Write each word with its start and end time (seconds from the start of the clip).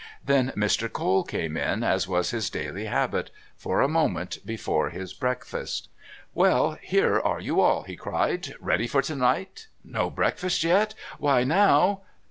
Then 0.25 0.51
Mr. 0.55 0.91
Cole 0.91 1.23
came 1.23 1.55
in 1.55 1.83
as 1.83 2.07
was 2.07 2.31
his 2.31 2.49
daily 2.49 2.85
habit 2.85 3.29
for 3.55 3.81
a 3.81 3.87
moment 3.87 4.39
before 4.43 4.89
his 4.89 5.13
breakfast. 5.13 5.89
"Well, 6.33 6.71
here 6.81 7.19
are 7.19 7.39
you 7.39 7.59
all," 7.61 7.83
he 7.83 7.95
cried. 7.95 8.55
"Ready 8.59 8.87
for 8.87 9.03
to 9.03 9.15
night? 9.15 9.67
No 9.83 10.09
breakfast 10.09 10.63
yet? 10.63 10.95
Why, 11.19 11.43
now...?" 11.43 12.01